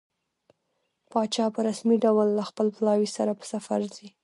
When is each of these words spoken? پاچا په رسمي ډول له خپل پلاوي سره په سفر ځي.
پاچا 1.11 1.45
په 1.55 1.59
رسمي 1.67 1.97
ډول 2.05 2.27
له 2.37 2.43
خپل 2.49 2.67
پلاوي 2.77 3.09
سره 3.17 3.31
په 3.39 3.45
سفر 3.53 3.79
ځي. 3.95 4.07